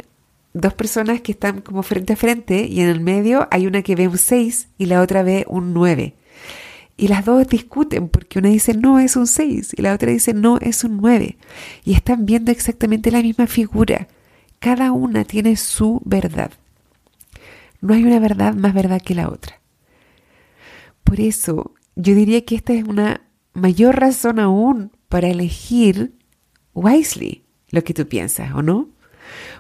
dos 0.52 0.75
personas 0.75 1.21
que 1.21 1.33
están 1.33 1.61
como 1.61 1.83
frente 1.83 2.14
a 2.14 2.16
frente 2.16 2.66
y 2.66 2.80
en 2.80 2.88
el 2.88 3.00
medio 3.00 3.47
hay 3.50 3.66
una 3.66 3.83
que 3.83 3.95
ve 3.95 4.09
un 4.09 4.18
6 4.18 4.68
y 4.78 4.87
la 4.87 5.00
otra 5.00 5.23
ve 5.23 5.45
un 5.49 5.73
9. 5.73 6.14
Y 6.97 7.09
las 7.09 7.25
dos 7.25 7.47
discuten 7.47 8.09
porque 8.09 8.38
una 8.38 8.49
dice 8.49 8.75
no 8.75 8.99
es 8.99 9.17
un 9.17 9.26
6 9.26 9.75
y 9.76 9.83
la 9.83 9.93
otra 9.93 10.11
dice 10.11 10.33
no 10.33 10.59
es 10.59 10.83
un 10.83 10.99
9. 10.99 11.37
Y 11.85 11.93
están 11.93 12.25
viendo 12.25 12.50
exactamente 12.50 13.11
la 13.11 13.23
misma 13.23 13.47
figura. 13.47 14.09
Cada 14.59 14.93
una 14.93 15.25
tiene 15.25 15.57
su 15.57 16.00
verdad. 16.05 16.50
No 17.83 17.93
hay 17.93 18.05
una 18.05 18.19
verdad 18.19 18.55
más 18.55 18.73
verdad 18.73 19.03
que 19.03 19.15
la 19.15 19.29
otra. 19.29 19.61
Por 21.05 21.21
eso 21.21 21.75
yo 21.95 22.15
diría 22.15 22.45
que 22.45 22.57
esta 22.57 22.73
es 22.73 22.85
una 22.85 23.21
mayor 23.53 24.00
razón 24.00 24.41
aún 24.41 24.91
para 25.09 25.29
elegir 25.29 26.15
wisely 26.75 27.45
lo 27.71 27.85
que 27.85 27.95
tú 27.95 28.07
piensas, 28.09 28.53
¿o 28.55 28.62
no? 28.62 28.88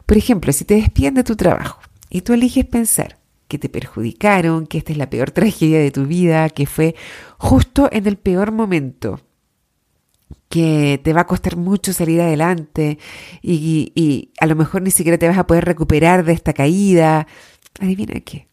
Por 0.06 0.16
ejemplo, 0.16 0.52
si 0.52 0.64
te 0.64 0.74
despiden 0.74 1.14
de 1.14 1.24
tu 1.24 1.36
trabajo 1.36 1.80
y 2.08 2.22
tú 2.22 2.32
eliges 2.32 2.64
pensar 2.64 3.18
que 3.48 3.58
te 3.58 3.68
perjudicaron, 3.68 4.66
que 4.66 4.78
esta 4.78 4.92
es 4.92 4.98
la 4.98 5.10
peor 5.10 5.30
tragedia 5.32 5.78
de 5.78 5.90
tu 5.90 6.06
vida, 6.06 6.48
que 6.50 6.66
fue 6.66 6.94
justo 7.38 7.88
en 7.92 8.06
el 8.06 8.16
peor 8.16 8.52
momento, 8.52 9.20
que 10.48 11.00
te 11.02 11.12
va 11.12 11.22
a 11.22 11.26
costar 11.26 11.56
mucho 11.56 11.92
salir 11.92 12.20
adelante 12.20 12.98
y, 13.42 13.92
y, 13.94 14.32
a 14.40 14.46
lo 14.46 14.56
mejor 14.56 14.82
ni 14.82 14.90
siquiera 14.90 15.18
te 15.18 15.28
vas 15.28 15.38
a 15.38 15.46
poder 15.46 15.64
recuperar 15.64 16.24
de 16.24 16.32
esta 16.32 16.52
caída. 16.52 17.26
Adivina 17.80 18.20
qué. 18.20 18.48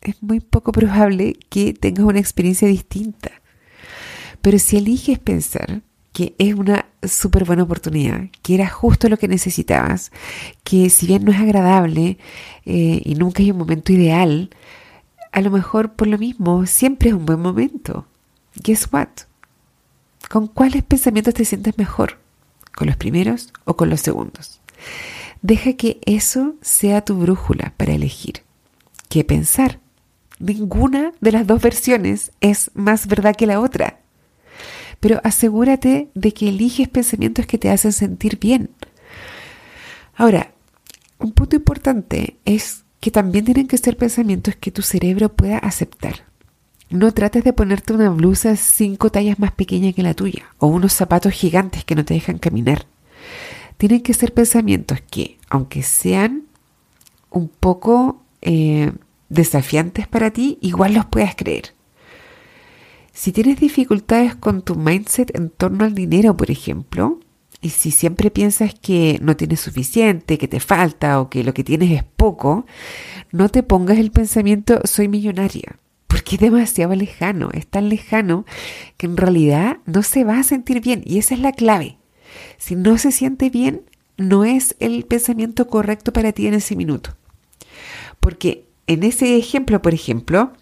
Es 0.00 0.22
muy 0.22 0.40
poco 0.40 0.70
probable 0.72 1.34
que 1.48 1.72
tengas 1.72 2.04
una 2.04 2.20
experiencia 2.20 2.68
distinta. 2.68 3.42
Pero 4.40 4.58
si 4.58 4.76
eliges 4.76 5.18
pensar 5.18 5.82
que 6.12 6.34
es 6.38 6.54
una 6.54 6.86
súper 7.02 7.44
buena 7.44 7.62
oportunidad, 7.62 8.28
que 8.42 8.54
era 8.54 8.68
justo 8.68 9.08
lo 9.08 9.18
que 9.18 9.28
necesitabas, 9.28 10.10
que 10.64 10.90
si 10.90 11.06
bien 11.06 11.24
no 11.24 11.32
es 11.32 11.38
agradable 11.38 12.18
eh, 12.64 13.02
y 13.04 13.14
nunca 13.14 13.42
hay 13.42 13.50
un 13.50 13.58
momento 13.58 13.92
ideal, 13.92 14.50
a 15.32 15.40
lo 15.40 15.50
mejor 15.50 15.92
por 15.92 16.08
lo 16.08 16.18
mismo 16.18 16.66
siempre 16.66 17.10
es 17.10 17.14
un 17.14 17.26
buen 17.26 17.40
momento. 17.40 18.06
Guess 18.56 18.88
what? 18.92 19.08
¿Con 20.28 20.46
cuáles 20.46 20.82
pensamientos 20.82 21.34
te 21.34 21.44
sientes 21.44 21.78
mejor? 21.78 22.18
¿Con 22.74 22.88
los 22.88 22.96
primeros 22.96 23.52
o 23.64 23.76
con 23.76 23.88
los 23.88 24.00
segundos? 24.00 24.60
Deja 25.42 25.74
que 25.74 26.00
eso 26.04 26.54
sea 26.60 27.04
tu 27.04 27.16
brújula 27.16 27.72
para 27.76 27.92
elegir. 27.92 28.42
¿Qué 29.08 29.24
pensar? 29.24 29.80
Ninguna 30.38 31.12
de 31.20 31.32
las 31.32 31.46
dos 31.46 31.62
versiones 31.62 32.32
es 32.40 32.70
más 32.74 33.06
verdad 33.06 33.34
que 33.36 33.46
la 33.46 33.60
otra 33.60 33.97
pero 35.00 35.20
asegúrate 35.24 36.08
de 36.14 36.32
que 36.32 36.48
eliges 36.48 36.88
pensamientos 36.88 37.46
que 37.46 37.58
te 37.58 37.70
hacen 37.70 37.92
sentir 37.92 38.38
bien. 38.38 38.70
Ahora, 40.16 40.52
un 41.18 41.32
punto 41.32 41.56
importante 41.56 42.36
es 42.44 42.84
que 43.00 43.10
también 43.10 43.44
tienen 43.44 43.68
que 43.68 43.78
ser 43.78 43.96
pensamientos 43.96 44.56
que 44.56 44.72
tu 44.72 44.82
cerebro 44.82 45.32
pueda 45.32 45.58
aceptar. 45.58 46.24
No 46.90 47.12
trates 47.12 47.44
de 47.44 47.52
ponerte 47.52 47.92
una 47.92 48.10
blusa 48.10 48.56
cinco 48.56 49.10
tallas 49.10 49.38
más 49.38 49.52
pequeña 49.52 49.92
que 49.92 50.02
la 50.02 50.14
tuya 50.14 50.46
o 50.58 50.68
unos 50.68 50.92
zapatos 50.92 51.32
gigantes 51.32 51.84
que 51.84 51.94
no 51.94 52.04
te 52.04 52.14
dejan 52.14 52.38
caminar. 52.38 52.86
Tienen 53.76 54.02
que 54.02 54.14
ser 54.14 54.34
pensamientos 54.34 55.00
que, 55.08 55.38
aunque 55.48 55.82
sean 55.82 56.44
un 57.30 57.48
poco 57.48 58.22
eh, 58.40 58.92
desafiantes 59.28 60.08
para 60.08 60.30
ti, 60.30 60.58
igual 60.60 60.94
los 60.94 61.06
puedas 61.06 61.36
creer. 61.36 61.74
Si 63.18 63.32
tienes 63.32 63.58
dificultades 63.58 64.36
con 64.36 64.62
tu 64.62 64.76
mindset 64.76 65.36
en 65.36 65.50
torno 65.50 65.84
al 65.84 65.92
dinero, 65.92 66.36
por 66.36 66.52
ejemplo, 66.52 67.18
y 67.60 67.70
si 67.70 67.90
siempre 67.90 68.30
piensas 68.30 68.76
que 68.80 69.18
no 69.20 69.36
tienes 69.36 69.58
suficiente, 69.58 70.38
que 70.38 70.46
te 70.46 70.60
falta 70.60 71.20
o 71.20 71.28
que 71.28 71.42
lo 71.42 71.52
que 71.52 71.64
tienes 71.64 71.90
es 71.90 72.04
poco, 72.04 72.64
no 73.32 73.48
te 73.48 73.64
pongas 73.64 73.98
el 73.98 74.12
pensamiento 74.12 74.80
soy 74.84 75.08
millonaria, 75.08 75.80
porque 76.06 76.36
es 76.36 76.42
demasiado 76.42 76.94
lejano, 76.94 77.50
es 77.52 77.66
tan 77.66 77.88
lejano 77.88 78.46
que 78.96 79.06
en 79.06 79.16
realidad 79.16 79.78
no 79.84 80.04
se 80.04 80.22
va 80.22 80.38
a 80.38 80.44
sentir 80.44 80.80
bien 80.80 81.02
y 81.04 81.18
esa 81.18 81.34
es 81.34 81.40
la 81.40 81.50
clave. 81.50 81.98
Si 82.56 82.76
no 82.76 82.98
se 82.98 83.10
siente 83.10 83.50
bien, 83.50 83.82
no 84.16 84.44
es 84.44 84.76
el 84.78 85.04
pensamiento 85.06 85.66
correcto 85.66 86.12
para 86.12 86.30
ti 86.30 86.46
en 86.46 86.54
ese 86.54 86.76
minuto. 86.76 87.16
Porque 88.20 88.68
en 88.86 89.02
ese 89.02 89.36
ejemplo, 89.36 89.82
por 89.82 89.92
ejemplo, 89.92 90.52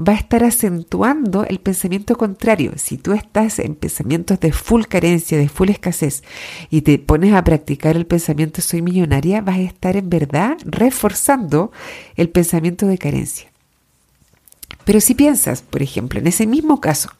va 0.00 0.12
a 0.12 0.16
estar 0.16 0.42
acentuando 0.42 1.44
el 1.44 1.60
pensamiento 1.60 2.16
contrario. 2.16 2.72
Si 2.76 2.98
tú 2.98 3.12
estás 3.12 3.58
en 3.58 3.74
pensamientos 3.74 4.40
de 4.40 4.52
full 4.52 4.84
carencia, 4.84 5.38
de 5.38 5.48
full 5.48 5.70
escasez, 5.70 6.22
y 6.70 6.82
te 6.82 6.98
pones 6.98 7.32
a 7.32 7.44
practicar 7.44 7.96
el 7.96 8.06
pensamiento 8.06 8.60
soy 8.60 8.82
millonaria, 8.82 9.40
vas 9.40 9.58
a 9.58 9.62
estar 9.62 9.96
en 9.96 10.10
verdad 10.10 10.56
reforzando 10.64 11.70
el 12.16 12.28
pensamiento 12.28 12.86
de 12.86 12.98
carencia. 12.98 13.50
Pero 14.84 15.00
si 15.00 15.14
piensas, 15.14 15.62
por 15.62 15.82
ejemplo, 15.82 16.18
en 16.18 16.26
ese 16.26 16.46
mismo 16.46 16.80
caso, 16.80 17.10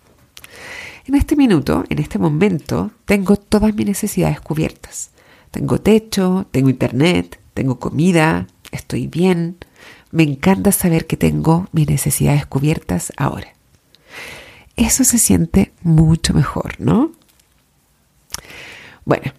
en 1.07 1.15
este 1.15 1.37
minuto, 1.37 1.85
en 1.89 1.99
este 1.99 2.19
momento, 2.19 2.91
tengo 3.05 3.37
todas 3.37 3.75
mis 3.75 3.87
necesidades 3.87 4.41
cubiertas. 4.41 5.11
Tengo 5.51 5.81
techo, 5.81 6.47
tengo 6.51 6.71
internet, 6.71 7.39
tengo 7.53 7.79
comida, 7.79 8.47
estoy 8.73 9.07
bien, 9.07 9.57
me 10.15 10.23
encanta 10.23 10.71
saber 10.71 11.09
que 11.09 11.17
tengo 11.17 11.67
mis 11.73 11.89
necesidades 11.89 12.47
cubiertas 12.47 13.13
ahora. 13.17 13.49
Eso 14.77 15.03
se 15.03 15.19
siente 15.19 15.73
mucho 15.83 16.33
mejor, 16.33 16.77
¿no? 16.79 17.11
Bueno, 19.05 19.33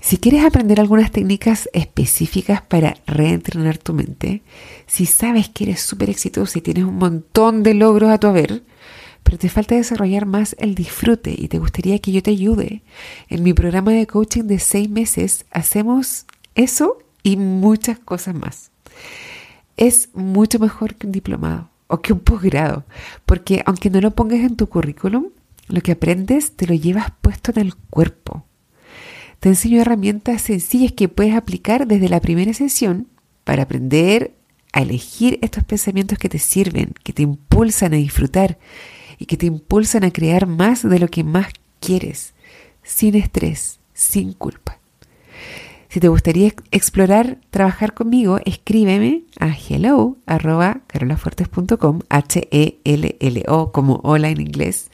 si 0.00 0.16
quieres 0.16 0.42
aprender 0.46 0.80
algunas 0.80 1.10
técnicas 1.10 1.68
específicas 1.74 2.62
para 2.62 2.96
reentrenar 3.06 3.76
tu 3.76 3.92
mente, 3.92 4.40
si 4.86 5.04
sabes 5.04 5.50
que 5.50 5.64
eres 5.64 5.82
súper 5.82 6.08
exitoso 6.08 6.58
y 6.58 6.62
tienes 6.62 6.84
un 6.84 6.96
montón 6.96 7.62
de 7.62 7.74
logros 7.74 8.10
a 8.10 8.16
tu 8.16 8.26
haber, 8.26 8.62
pero 9.24 9.36
te 9.36 9.50
falta 9.50 9.74
desarrollar 9.74 10.24
más 10.24 10.56
el 10.58 10.74
disfrute 10.74 11.34
y 11.36 11.48
te 11.48 11.58
gustaría 11.58 11.98
que 11.98 12.10
yo 12.10 12.22
te 12.22 12.30
ayude, 12.30 12.80
en 13.28 13.42
mi 13.42 13.52
programa 13.52 13.92
de 13.92 14.06
coaching 14.06 14.44
de 14.44 14.60
seis 14.60 14.88
meses 14.88 15.44
hacemos 15.50 16.24
eso 16.54 16.96
y 17.22 17.36
muchas 17.36 17.98
cosas 17.98 18.34
más 18.34 18.70
es 19.76 20.10
mucho 20.14 20.58
mejor 20.58 20.94
que 20.94 21.06
un 21.06 21.12
diplomado 21.12 21.70
o 21.86 22.00
que 22.00 22.12
un 22.12 22.20
posgrado, 22.20 22.84
porque 23.26 23.62
aunque 23.66 23.90
no 23.90 24.00
lo 24.00 24.12
pongas 24.12 24.40
en 24.40 24.56
tu 24.56 24.68
currículum, 24.68 25.26
lo 25.68 25.80
que 25.80 25.92
aprendes 25.92 26.52
te 26.52 26.66
lo 26.66 26.74
llevas 26.74 27.12
puesto 27.20 27.52
en 27.52 27.60
el 27.60 27.74
cuerpo. 27.76 28.44
Te 29.40 29.48
enseño 29.48 29.80
herramientas 29.80 30.42
sencillas 30.42 30.92
que 30.92 31.08
puedes 31.08 31.34
aplicar 31.34 31.86
desde 31.86 32.08
la 32.08 32.20
primera 32.20 32.52
sesión 32.52 33.08
para 33.44 33.64
aprender 33.64 34.34
a 34.72 34.82
elegir 34.82 35.38
estos 35.42 35.64
pensamientos 35.64 36.18
que 36.18 36.28
te 36.28 36.38
sirven, 36.38 36.94
que 37.02 37.12
te 37.12 37.22
impulsan 37.22 37.92
a 37.92 37.96
disfrutar 37.96 38.58
y 39.18 39.26
que 39.26 39.36
te 39.36 39.46
impulsan 39.46 40.04
a 40.04 40.12
crear 40.12 40.46
más 40.46 40.88
de 40.88 40.98
lo 40.98 41.08
que 41.08 41.24
más 41.24 41.48
quieres, 41.80 42.34
sin 42.82 43.14
estrés, 43.14 43.80
sin 43.92 44.32
culpa. 44.32 44.81
Si 45.92 46.00
te 46.00 46.08
gustaría 46.08 46.52
explorar, 46.70 47.36
trabajar 47.50 47.92
conmigo, 47.92 48.40
escríbeme 48.46 49.24
a 49.38 49.54
hello 49.54 50.16
carolafuertes.com, 50.24 51.98
H-E-L-L-O, 52.08 53.72
como 53.72 54.00
hola 54.02 54.30
en 54.30 54.40
inglés, 54.40 54.90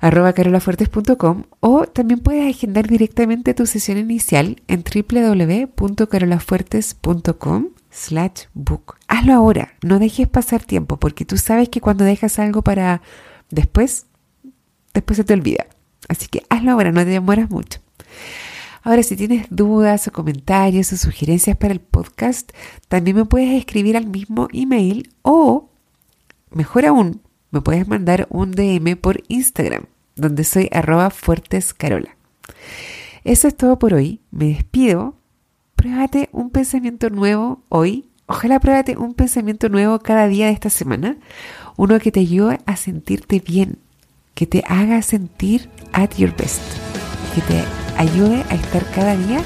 arroba 0.00 0.32
carolafuertes.com 0.32 1.44
o 1.60 1.86
también 1.86 2.18
puedes 2.18 2.52
agendar 2.52 2.88
directamente 2.88 3.54
tu 3.54 3.66
sesión 3.66 3.98
inicial 3.98 4.60
en 4.66 4.82
www.carolafuertes.com 4.82 7.68
slash 7.92 8.46
book. 8.52 8.96
Hazlo 9.06 9.32
ahora, 9.32 9.74
no 9.80 10.00
dejes 10.00 10.26
pasar 10.26 10.64
tiempo 10.64 10.96
porque 10.96 11.24
tú 11.24 11.36
sabes 11.36 11.68
que 11.68 11.80
cuando 11.80 12.02
dejas 12.02 12.40
algo 12.40 12.62
para 12.62 13.00
después, 13.48 14.06
después 14.92 15.18
se 15.18 15.22
te 15.22 15.34
olvida. 15.34 15.68
Así 16.08 16.26
que 16.26 16.42
hazlo 16.48 16.72
ahora, 16.72 16.90
no 16.90 17.04
te 17.04 17.10
demoras 17.10 17.48
mucho. 17.48 17.78
Ahora, 18.84 19.02
si 19.02 19.16
tienes 19.16 19.46
dudas 19.48 20.06
o 20.06 20.12
comentarios 20.12 20.92
o 20.92 20.96
sugerencias 20.98 21.56
para 21.56 21.72
el 21.72 21.80
podcast, 21.80 22.52
también 22.88 23.16
me 23.16 23.24
puedes 23.24 23.50
escribir 23.54 23.96
al 23.96 24.06
mismo 24.06 24.48
email 24.52 25.10
o, 25.22 25.70
mejor 26.50 26.84
aún, 26.84 27.22
me 27.50 27.62
puedes 27.62 27.88
mandar 27.88 28.26
un 28.28 28.52
DM 28.52 28.96
por 28.96 29.22
Instagram, 29.28 29.84
donde 30.16 30.44
soy 30.44 30.68
arroba 30.70 31.08
fuertescarola. 31.08 32.14
Eso 33.24 33.48
es 33.48 33.56
todo 33.56 33.78
por 33.78 33.94
hoy. 33.94 34.20
Me 34.30 34.48
despido. 34.48 35.14
Pruébate 35.76 36.28
un 36.32 36.50
pensamiento 36.50 37.08
nuevo 37.08 37.62
hoy. 37.70 38.10
Ojalá 38.26 38.60
pruébate 38.60 38.96
un 38.98 39.14
pensamiento 39.14 39.68
nuevo 39.68 39.98
cada 39.98 40.28
día 40.28 40.46
de 40.46 40.52
esta 40.52 40.70
semana. 40.70 41.16
Uno 41.76 41.98
que 41.98 42.12
te 42.12 42.20
ayude 42.20 42.58
a 42.66 42.76
sentirte 42.76 43.40
bien, 43.40 43.78
que 44.34 44.46
te 44.46 44.62
haga 44.66 45.00
sentir 45.02 45.70
at 45.92 46.16
your 46.16 46.34
best, 46.36 46.62
ayude 47.96 48.44
a 48.50 48.54
estar 48.54 48.84
cada 48.90 49.16
día 49.16 49.42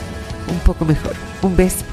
un 0.50 0.58
poco 0.60 0.84
mejor. 0.84 1.14
Un 1.42 1.56
beso. 1.56 1.84